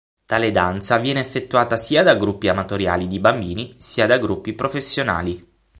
[0.25, 5.47] Tale danza viene effettuata sia da gruppi amatoriali di bambini, sia da gruppi professionali.